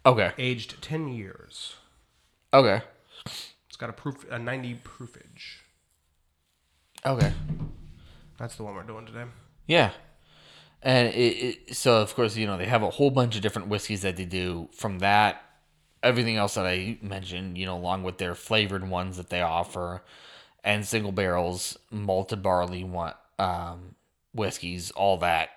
Okay, 0.07 0.33
aged 0.39 0.81
ten 0.83 1.09
years. 1.09 1.75
okay, 2.55 2.83
It's 3.27 3.77
got 3.79 3.91
a 3.91 3.93
proof, 3.93 4.25
a 4.31 4.39
ninety 4.39 4.75
proofage. 4.75 5.62
okay. 7.05 7.33
That's 8.39 8.55
the 8.57 8.62
one 8.62 8.75
we're 8.75 8.83
doing 8.85 9.05
today. 9.07 9.25
Yeah. 9.67 9.91
And 10.83 11.09
it, 11.09 11.67
it, 11.69 11.77
so, 11.77 12.01
of 12.01 12.15
course, 12.15 12.37
you 12.37 12.47
know, 12.47 12.57
they 12.57 12.67
have 12.67 12.83
a 12.83 12.91
whole 12.91 13.11
bunch 13.11 13.37
of 13.37 13.43
different 13.43 13.69
whiskeys 13.69 14.03
that 14.03 14.17
they 14.17 14.25
do 14.25 14.69
from 14.73 15.01
that, 15.01 15.43
everything 16.03 16.37
else 16.37 16.55
that 16.55 16.67
I 16.67 16.99
mentioned, 17.03 17.59
you 17.59 17.67
know, 17.67 17.77
along 17.77 18.03
with 18.03 18.19
their 18.19 18.35
flavored 18.35 18.89
ones 18.89 19.17
that 19.19 19.29
they 19.29 19.43
offer, 19.43 20.03
and 20.65 20.87
single 20.87 21.13
barrels, 21.13 21.79
malted 21.91 22.43
barley 22.43 22.85
one, 22.85 23.15
um, 23.39 23.95
whiskeys, 24.33 24.91
all 24.93 25.19
that. 25.19 25.51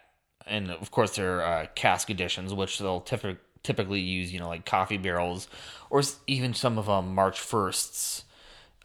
And 0.46 0.70
of 0.72 0.92
course, 0.92 1.16
their 1.16 1.42
uh, 1.42 1.68
cask 1.74 2.10
editions, 2.10 2.54
which 2.54 2.80
they'll 2.80 3.02
typically 3.02 3.40
typically 3.64 4.02
use, 4.02 4.32
you 4.32 4.40
know, 4.40 4.50
like 4.50 4.66
coffee 4.66 4.98
barrels, 4.98 5.48
or 5.90 6.04
even 6.28 6.54
some 6.54 6.78
of 6.78 6.86
them 6.86 7.16
March 7.16 7.40
1st's 7.40 8.26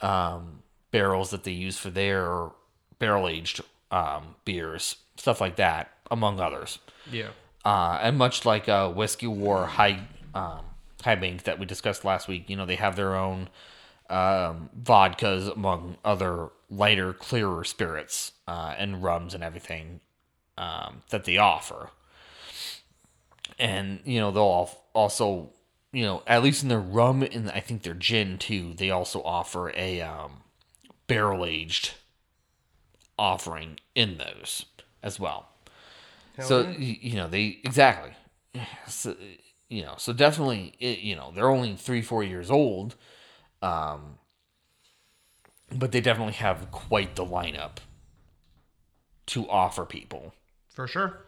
um, 0.00 0.62
barrels 0.90 1.30
that 1.30 1.44
they 1.44 1.52
use 1.52 1.76
for 1.76 1.90
their 1.90 2.50
barrel 2.98 3.28
aged 3.28 3.60
um, 3.90 4.36
beers, 4.44 4.96
stuff 5.16 5.40
like 5.40 5.56
that, 5.56 5.90
among 6.10 6.40
others. 6.40 6.78
Yeah. 7.10 7.28
Uh, 7.64 7.98
and 8.02 8.16
much 8.16 8.44
like 8.44 8.68
uh, 8.68 8.90
Whiskey 8.90 9.26
War 9.26 9.66
High 9.66 10.06
um, 10.34 10.60
High 11.02 11.16
Bank 11.16 11.44
that 11.44 11.58
we 11.58 11.66
discussed 11.66 12.04
last 12.04 12.28
week, 12.28 12.48
you 12.48 12.56
know, 12.56 12.66
they 12.66 12.76
have 12.76 12.96
their 12.96 13.14
own 13.14 13.48
um, 14.10 14.70
vodkas 14.80 15.54
among 15.54 15.96
other 16.04 16.48
lighter, 16.70 17.12
clearer 17.12 17.64
spirits 17.64 18.32
uh, 18.46 18.74
and 18.76 19.02
rums 19.02 19.34
and 19.34 19.42
everything 19.42 20.00
um, 20.56 21.02
that 21.10 21.24
they 21.24 21.36
offer. 21.36 21.90
And 23.58 24.00
you 24.04 24.20
know, 24.20 24.30
they'll 24.30 24.70
also, 24.92 25.50
you 25.92 26.04
know, 26.04 26.22
at 26.26 26.42
least 26.42 26.62
in 26.62 26.68
their 26.68 26.80
rum 26.80 27.22
and 27.22 27.50
I 27.50 27.60
think 27.60 27.82
their 27.82 27.94
gin 27.94 28.38
too, 28.38 28.74
they 28.74 28.90
also 28.90 29.22
offer 29.22 29.72
a 29.76 30.00
um, 30.00 30.42
barrel 31.06 31.44
aged 31.44 31.94
offering 33.18 33.80
in 33.94 34.18
those 34.18 34.66
as 35.02 35.18
well. 35.18 35.47
So 36.44 36.68
you 36.68 37.16
know 37.16 37.28
they 37.28 37.60
exactly, 37.64 38.12
so, 38.86 39.16
you 39.68 39.82
know, 39.82 39.94
so 39.98 40.12
definitely 40.12 40.74
you 40.78 41.16
know 41.16 41.32
they're 41.34 41.50
only 41.50 41.74
three 41.76 42.02
four 42.02 42.22
years 42.22 42.50
old, 42.50 42.96
um, 43.62 44.18
but 45.74 45.92
they 45.92 46.00
definitely 46.00 46.34
have 46.34 46.70
quite 46.70 47.16
the 47.16 47.24
lineup 47.24 47.78
to 49.26 49.48
offer 49.48 49.84
people. 49.84 50.34
For 50.68 50.86
sure. 50.86 51.18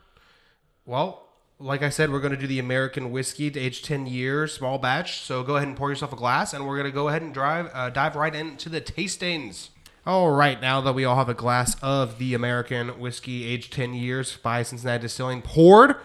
Well, 0.86 1.28
like 1.58 1.82
I 1.82 1.90
said, 1.90 2.10
we're 2.10 2.20
going 2.20 2.32
to 2.32 2.38
do 2.38 2.46
the 2.46 2.58
American 2.58 3.10
whiskey 3.12 3.50
to 3.50 3.60
age 3.60 3.82
10 3.82 4.06
years, 4.06 4.54
small 4.54 4.78
batch. 4.78 5.20
So 5.20 5.42
go 5.42 5.56
ahead 5.56 5.68
and 5.68 5.76
pour 5.76 5.90
yourself 5.90 6.12
a 6.12 6.16
glass, 6.16 6.54
and 6.54 6.66
we're 6.66 6.76
going 6.76 6.90
to 6.90 6.94
go 6.94 7.08
ahead 7.08 7.22
and 7.22 7.34
drive, 7.34 7.70
uh, 7.74 7.90
dive 7.90 8.16
right 8.16 8.34
into 8.34 8.68
the 8.68 8.80
tastings. 8.80 9.68
All 10.06 10.30
right, 10.30 10.58
now 10.58 10.80
that 10.80 10.94
we 10.94 11.04
all 11.04 11.16
have 11.16 11.28
a 11.28 11.34
glass 11.34 11.76
of 11.82 12.16
the 12.18 12.32
American 12.32 12.98
whiskey 12.98 13.44
aged 13.44 13.70
10 13.74 13.92
years 13.92 14.34
by 14.34 14.62
Cincinnati 14.62 15.02
Distilling 15.02 15.42
poured, 15.42 15.96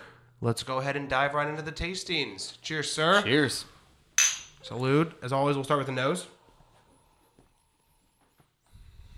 let's 0.42 0.64
go 0.64 0.80
ahead 0.80 0.98
and 0.98 1.08
dive 1.08 1.34
right 1.34 1.48
into 1.48 1.62
the 1.62 1.72
tastings. 1.72 2.62
Cheers, 2.62 2.92
sir. 2.92 3.22
Cheers. 3.22 3.64
Salute. 4.62 5.14
As 5.24 5.32
always, 5.32 5.56
we'll 5.56 5.64
start 5.64 5.78
with 5.78 5.88
the 5.88 5.94
nose. 5.94 6.28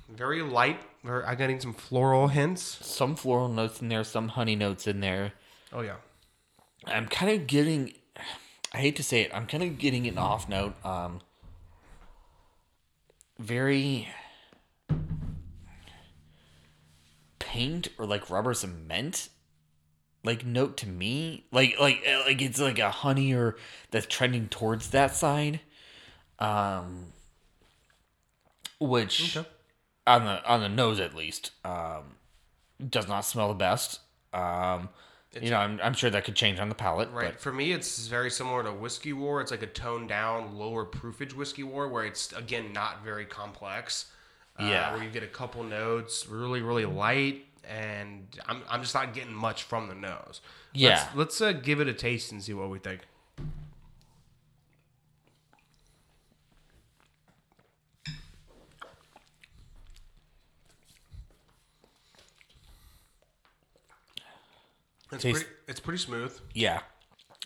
Very 0.10 0.44
light. 0.44 0.80
I'm 1.04 1.38
getting 1.38 1.60
some 1.60 1.74
floral 1.74 2.28
hints. 2.28 2.62
Some 2.62 3.16
floral 3.16 3.50
notes 3.50 3.82
in 3.82 3.90
there, 3.90 4.04
some 4.04 4.28
honey 4.28 4.56
notes 4.56 4.86
in 4.86 5.00
there. 5.00 5.34
Oh, 5.74 5.82
yeah. 5.82 5.96
I'm 6.86 7.08
kind 7.08 7.32
of 7.32 7.48
getting. 7.48 7.94
I 8.74 8.78
hate 8.78 8.96
to 8.98 9.04
say 9.04 9.22
it. 9.22 9.32
I'm 9.34 9.48
kind 9.48 9.64
of 9.64 9.80
getting 9.80 10.06
an 10.06 10.20
off 10.20 10.48
note. 10.48 10.76
Um, 10.86 11.22
very 13.40 14.08
paint 17.48 17.88
or 17.98 18.06
like 18.06 18.30
rubber 18.30 18.54
cement 18.54 19.30
like 20.24 20.46
note 20.46 20.76
to 20.78 20.88
me 20.88 21.46
like 21.52 21.80
like 21.80 22.04
uh, 22.08 22.24
like 22.26 22.42
it's 22.42 22.60
like 22.60 22.80
a 22.80 22.90
honey 22.92 23.34
or 23.34 23.56
that's 23.92 24.06
trending 24.08 24.48
towards 24.50 24.90
that 24.90 25.16
side 25.16 25.60
um 26.40 27.06
which 28.80 29.38
Okay. 29.38 29.48
on 30.06 30.26
the 30.26 30.46
on 30.46 30.62
the 30.62 30.70
nose 30.70 31.00
at 31.00 31.16
least 31.16 31.52
um 31.64 32.16
does 32.90 33.08
not 33.08 33.22
smell 33.22 33.48
the 33.48 33.56
best. 33.56 34.02
Um, 34.34 34.90
you 35.42 35.50
know, 35.50 35.58
I'm, 35.58 35.80
I'm 35.82 35.94
sure 35.96 36.12
that 36.12 36.26
could 36.26 36.36
change 36.36 36.60
on 36.60 36.70
the 36.70 36.76
palate. 36.76 37.10
Right. 37.12 37.40
For 37.40 37.52
me, 37.52 37.72
it's 37.72 38.08
very 38.08 38.30
similar 38.30 38.62
to 38.64 38.72
Whiskey 38.72 39.14
War. 39.14 39.42
It's 39.42 39.50
like 39.50 39.64
a 39.64 39.68
toned 39.68 40.10
down, 40.10 40.56
lower 40.56 40.86
proofage 40.86 41.34
Whiskey 41.34 41.64
War, 41.64 41.88
where 41.88 42.06
it's 42.06 42.32
again 42.34 42.74
not 42.74 43.04
very 43.04 43.26
complex. 43.26 44.12
Uh, 44.60 44.64
Yeah. 44.66 44.94
where 44.94 45.04
you 45.04 45.10
get 45.10 45.24
a 45.24 45.28
couple 45.28 45.64
notes, 45.64 46.28
really, 46.28 46.62
really 46.62 46.86
light, 46.86 47.46
and 47.70 48.28
I'm, 48.48 48.62
I'm 48.70 48.82
just 48.82 48.96
not 48.96 49.14
getting 49.14 49.34
much 49.34 49.64
from 49.64 49.88
the 49.88 49.96
nose. 49.96 50.42
Yeah. 50.74 51.08
Let's, 51.16 51.40
let's 51.40 51.42
uh, 51.42 51.52
give 51.52 51.80
it 51.80 51.88
a 51.88 51.94
taste 51.94 52.32
and 52.32 52.42
see 52.42 52.54
what 52.54 52.70
we 52.70 52.80
think. 52.80 53.02
It's 65.12 65.24
Taste- 65.24 65.42
pretty, 65.42 65.50
it's 65.68 65.80
pretty 65.80 66.00
smooth. 66.00 66.38
Yeah, 66.54 66.82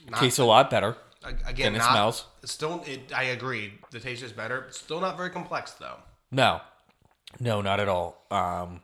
Not- 0.10 0.20
tastes 0.20 0.40
a 0.40 0.46
lot 0.46 0.70
better. 0.70 0.98
Again, 1.24 1.74
Than 1.74 1.76
it 1.76 1.78
not, 1.80 1.92
smells. 1.92 2.26
Still, 2.46 2.84
it, 2.88 3.14
I 3.16 3.26
agree. 3.26 3.74
The 3.92 4.00
taste 4.00 4.24
is 4.24 4.32
better. 4.32 4.66
Still 4.72 5.00
not 5.00 5.18
very 5.18 5.30
complex 5.30 5.72
though. 5.74 5.98
No, 6.32 6.62
no, 7.40 7.62
not 7.62 7.80
at 7.80 7.88
all. 7.88 8.26
Um, 8.32 8.82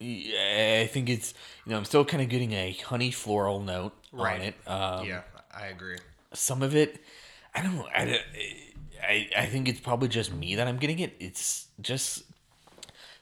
I 0.00 0.88
think 0.92 1.08
it's 1.08 1.32
you 1.64 1.70
know 1.72 1.78
I'm 1.78 1.84
still 1.84 2.04
kind 2.04 2.22
of 2.22 2.28
getting 2.28 2.52
a 2.52 2.72
honey 2.72 3.10
floral 3.10 3.60
note 3.60 3.92
Right. 4.12 4.40
on 4.40 4.46
it. 4.46 4.54
Um, 4.66 5.06
yeah, 5.06 5.20
I 5.54 5.66
agree. 5.66 5.96
some 6.34 6.62
of 6.62 6.74
it, 6.74 7.00
I 7.54 7.62
don't 7.62 7.76
know. 7.76 7.88
I, 7.94 8.04
don't- 8.04 8.20
I 9.02 9.28
I 9.36 9.46
think 9.46 9.68
it's 9.68 9.80
probably 9.80 10.08
just 10.08 10.32
me 10.32 10.54
that 10.56 10.66
I'm 10.68 10.76
getting 10.78 10.98
it. 10.98 11.14
It's 11.20 11.68
just 11.80 12.24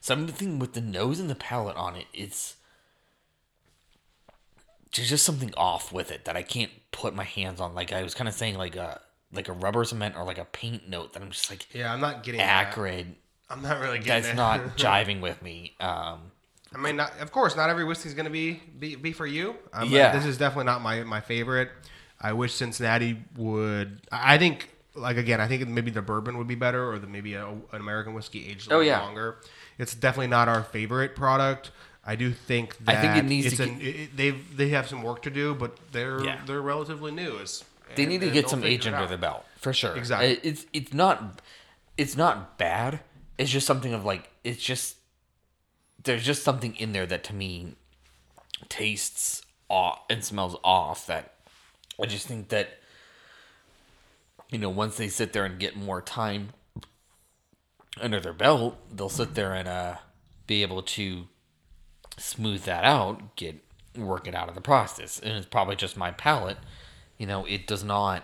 something 0.01 0.59
with 0.59 0.73
the 0.73 0.81
nose 0.81 1.21
and 1.21 1.29
the 1.31 1.35
palate 1.35 1.77
on 1.77 1.97
it. 1.97 2.07
It's 2.15 2.57
there's 4.95 5.09
just 5.11 5.25
something 5.25 5.53
off 5.57 5.93
with 5.93 6.11
it 6.11 6.25
that 6.25 6.37
I 6.37 6.43
can't 6.43 6.71
put 6.93 7.15
my 7.15 7.25
hands 7.25 7.61
on. 7.61 7.75
Like 7.75 7.93
I 7.93 8.03
was 8.03 8.15
kind 8.15 8.27
of 8.29 8.35
saying, 8.35 8.57
like 8.57 8.77
a 8.77 9.01
like 9.33 9.49
a 9.49 9.53
rubber 9.53 9.85
cement 9.85 10.17
or 10.17 10.25
like 10.25 10.39
a 10.39 10.45
paint 10.47 10.89
note 10.89 11.13
that 11.13 11.23
I'm 11.23 11.31
just 11.31 11.49
like 11.51 11.67
Yeah, 11.75 11.93
I'm 11.93 12.01
not 12.01 12.23
getting 12.25 12.39
that. 12.39 12.73
Acrid. 13.51 13.65
I'm 13.65 13.71
not 13.71 13.81
really 13.85 13.99
getting 13.99 14.23
That's 14.23 14.33
it. 14.33 14.37
not 14.37 14.61
jiving 14.77 15.21
with 15.21 15.43
me. 15.43 15.75
Um, 15.81 16.21
I 16.75 16.79
mean, 16.79 16.97
not, 16.97 17.19
of 17.21 17.33
course, 17.33 17.57
not 17.57 17.69
every 17.71 17.85
whiskey's 17.85 18.15
gonna 18.15 18.31
be 18.31 18.61
be, 18.79 18.95
be 18.97 19.13
for 19.13 19.27
you. 19.27 19.57
Um, 19.73 19.89
Yeah. 19.91 20.13
this 20.13 20.25
is 20.25 20.39
definitely 20.39 20.65
not 20.67 20.83
my 20.83 21.03
my 21.05 21.21
favorite. 21.21 21.71
I 22.21 22.33
wish 22.35 22.55
Cincinnati 22.55 23.17
would. 23.37 24.01
I 24.13 24.35
I 24.35 24.39
think, 24.39 24.69
like 24.95 25.17
again, 25.17 25.41
I 25.41 25.49
think 25.49 25.67
maybe 25.69 25.91
the 25.91 26.03
bourbon 26.03 26.37
would 26.39 26.47
be 26.47 26.55
better, 26.55 26.89
or 26.91 26.99
the 26.99 27.07
maybe 27.07 27.35
a, 27.35 27.47
an 27.49 27.63
American 27.73 28.15
whiskey 28.15 28.47
aged 28.49 28.71
a 28.71 28.75
Oh, 28.75 28.79
little 28.79 28.93
yeah. 28.93 29.01
longer. 29.01 29.39
It's 29.79 29.95
definitely 29.95 30.27
not 30.29 30.49
our 30.49 30.63
favorite 30.63 31.17
product. 31.17 31.71
I 32.05 32.17
do 32.17 32.33
think 32.33 32.77
that 32.85 32.97
I 32.97 33.01
think 33.01 33.17
it 33.17 33.29
needs 33.29 33.47
it's 33.49 33.57
to 33.57 33.63
an, 33.65 33.81
it, 33.81 33.85
it- 33.85 34.17
they've 34.17 34.57
they 34.57 34.69
have 34.71 34.87
some 34.89 35.03
work 35.03 35.23
to 35.23 35.31
do, 35.31 35.55
but 35.55 35.77
they're 35.93 36.23
Yeah. 36.25 36.41
they're 36.47 36.63
relatively 36.63 37.11
new. 37.11 37.37
It's, 37.39 37.65
they 37.97 38.05
and- 38.05 38.13
need 38.13 38.21
to 38.21 38.31
get 38.31 38.49
some 38.49 38.63
age 38.65 38.87
under 38.87 38.99
out. 39.01 39.09
their 39.09 39.19
belt 39.19 39.45
for 39.57 39.73
sure. 39.73 39.97
Exactly. 39.97 40.39
It's 40.43 40.67
it's 40.73 40.93
not 40.95 41.41
it's 41.97 42.17
not 42.17 42.57
bad. 42.59 43.01
It's 43.41 43.51
just 43.51 43.67
something 43.67 43.95
of 43.95 44.05
like 44.05 44.29
it's 44.45 44.63
just 44.63 44.97
there's 46.05 46.27
just 46.27 46.43
something 46.43 46.77
in 46.77 46.93
there 46.93 47.07
that 47.07 47.25
to 47.25 47.35
me 47.35 47.75
tastes 48.69 49.41
off 49.71 50.03
and 50.11 50.23
smells 50.23 50.57
off 50.63 51.07
that 51.07 51.37
I 51.99 52.05
just 52.05 52.27
think 52.27 52.51
that 52.51 52.79
you 54.51 54.59
know 54.59 54.69
once 54.69 54.99
they 54.99 55.09
sit 55.09 55.33
there 55.33 55.47
and 55.47 55.59
get 55.59 55.75
more 55.75 56.03
time 56.03 56.51
under 57.99 58.21
their 58.21 58.35
belt, 58.35 58.77
they'll 58.95 59.09
sit 59.09 59.35
there 59.35 59.55
and 59.55 59.67
uh 59.67 59.95
be 60.47 60.61
able 60.61 60.83
to 60.83 61.27
smooth 62.19 62.65
that 62.65 62.85
out, 62.85 63.37
get 63.37 63.65
work 63.97 64.29
it 64.29 64.35
out 64.35 64.51
of 64.51 64.55
the 64.55 64.61
process. 64.61 65.19
And 65.19 65.33
it's 65.33 65.47
probably 65.47 65.77
just 65.77 65.97
my 65.97 66.11
palate. 66.11 66.59
You 67.17 67.27
know, 67.27 67.47
it 67.47 67.67
does 67.67 67.85
not 67.85 68.23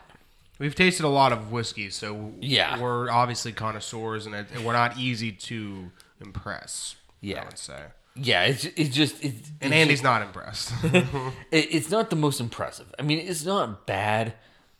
We've 0.59 0.75
tasted 0.75 1.05
a 1.05 1.09
lot 1.09 1.33
of 1.33 1.53
whiskeys, 1.53 1.95
so 1.95 2.33
Yeah. 2.41 2.81
we're 2.81 3.11
obviously 3.11 3.53
connoisseurs, 3.53 4.27
and 4.27 4.35
it, 4.35 4.47
we're 4.65 4.73
not 4.73 4.97
easy 4.97 5.33
to 5.33 5.91
impress. 6.21 6.97
Yeah. 7.21 7.43
I 7.43 7.45
would 7.47 7.59
say. 7.59 7.85
Yeah, 8.15 8.45
it's 8.45 8.65
it's 8.65 8.95
just 8.97 9.23
it's, 9.23 9.51
And 9.61 9.73
it's 9.73 9.83
Andy's 9.83 10.03
not 10.03 10.23
impressed. 10.23 10.73
it, 10.85 11.05
it's 11.51 11.91
not 11.91 12.09
the 12.09 12.17
most 12.17 12.41
impressive. 12.41 12.87
I 12.99 13.03
mean, 13.03 13.19
it's 13.19 13.45
not 13.45 13.87
bad, 13.87 14.33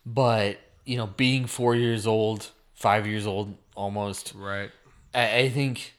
but 0.05 0.57
you 0.85 0.97
know, 0.97 1.05
being 1.07 1.45
four 1.45 1.75
years 1.75 2.07
old, 2.07 2.49
five 2.73 3.05
years 3.05 3.27
old, 3.27 3.55
almost, 3.75 4.33
right. 4.35 4.71
I, 5.13 5.37
I 5.41 5.49
think 5.49 5.93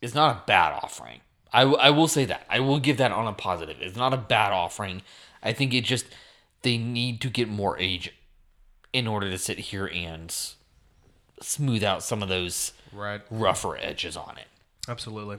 it's 0.00 0.14
not 0.14 0.34
a 0.36 0.42
bad 0.46 0.72
offering. 0.82 1.20
I, 1.52 1.62
I 1.62 1.90
will 1.90 2.08
say 2.08 2.24
that 2.24 2.44
I 2.48 2.58
will 2.60 2.80
give 2.80 2.96
that 2.98 3.12
on 3.12 3.26
a 3.28 3.32
positive. 3.32 3.76
It's 3.80 3.96
not 3.96 4.12
a 4.12 4.16
bad 4.16 4.50
offering. 4.52 5.02
I 5.42 5.52
think 5.52 5.72
it 5.74 5.84
just 5.84 6.06
they 6.62 6.76
need 6.78 7.20
to 7.20 7.30
get 7.30 7.48
more 7.48 7.78
age 7.78 8.12
in 8.92 9.06
order 9.06 9.30
to 9.30 9.38
sit 9.38 9.58
here 9.58 9.86
and 9.92 10.34
smooth 11.40 11.82
out 11.84 12.02
some 12.02 12.22
of 12.22 12.28
those 12.28 12.72
Right. 12.92 13.22
rougher 13.30 13.76
edges 13.76 14.16
on 14.16 14.36
it. 14.38 14.46
Absolutely. 14.88 15.38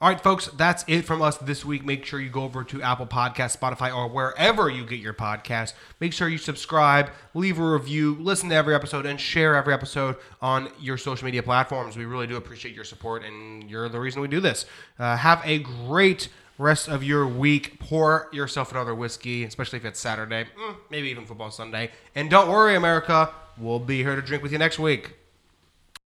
All 0.00 0.08
right, 0.08 0.20
folks, 0.20 0.46
that's 0.48 0.84
it 0.88 1.02
from 1.04 1.22
us 1.22 1.36
this 1.36 1.64
week. 1.64 1.84
Make 1.84 2.04
sure 2.04 2.18
you 2.20 2.28
go 2.28 2.42
over 2.42 2.64
to 2.64 2.82
Apple 2.82 3.06
Podcasts, 3.06 3.56
Spotify, 3.56 3.94
or 3.94 4.08
wherever 4.08 4.68
you 4.68 4.84
get 4.84 4.98
your 4.98 5.14
podcast. 5.14 5.74
Make 6.00 6.12
sure 6.12 6.28
you 6.28 6.38
subscribe, 6.38 7.10
leave 7.34 7.60
a 7.60 7.62
review, 7.72 8.16
listen 8.18 8.48
to 8.48 8.54
every 8.56 8.74
episode, 8.74 9.06
and 9.06 9.20
share 9.20 9.54
every 9.54 9.72
episode 9.72 10.16
on 10.40 10.70
your 10.80 10.96
social 10.98 11.24
media 11.24 11.42
platforms. 11.44 11.96
We 11.96 12.04
really 12.04 12.26
do 12.26 12.34
appreciate 12.36 12.74
your 12.74 12.82
support, 12.82 13.22
and 13.22 13.70
you're 13.70 13.88
the 13.88 14.00
reason 14.00 14.20
we 14.22 14.26
do 14.26 14.40
this. 14.40 14.66
Uh, 14.98 15.16
have 15.16 15.40
a 15.44 15.60
great 15.60 16.28
rest 16.58 16.88
of 16.88 17.02
your 17.02 17.26
week. 17.26 17.78
Pour 17.78 18.28
yourself 18.32 18.72
another 18.72 18.94
whiskey, 18.94 19.44
especially 19.44 19.78
if 19.78 19.84
it's 19.84 20.00
Saturday, 20.00 20.46
mm, 20.58 20.76
maybe 20.90 21.08
even 21.08 21.26
football 21.26 21.50
Sunday. 21.50 21.90
And 22.14 22.30
don't 22.30 22.48
worry, 22.48 22.74
America, 22.76 23.30
we'll 23.58 23.78
be 23.78 24.02
here 24.02 24.16
to 24.16 24.22
drink 24.22 24.42
with 24.42 24.52
you 24.52 24.58
next 24.58 24.78
week. 24.78 25.12